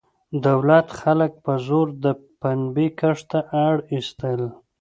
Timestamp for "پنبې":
2.41-2.87